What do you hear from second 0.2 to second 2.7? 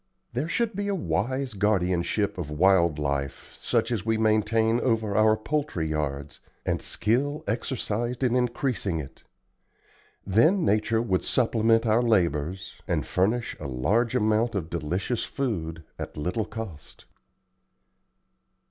There should be a wise guardianship of